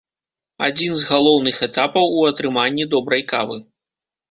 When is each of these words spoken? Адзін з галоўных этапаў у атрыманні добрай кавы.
Адзін 0.67 0.95
з 1.01 1.07
галоўных 1.11 1.61
этапаў 1.69 2.05
у 2.17 2.25
атрыманні 2.31 2.91
добрай 2.97 3.23
кавы. 3.35 3.63